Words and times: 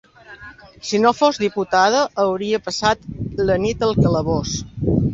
Si 0.91 1.01
no 1.03 1.11
fos 1.17 1.41
diputada 1.43 2.01
hauria 2.25 2.63
passat 2.71 3.07
la 3.51 3.63
nit 3.69 3.89
al 3.91 3.97
calabós! 4.03 4.61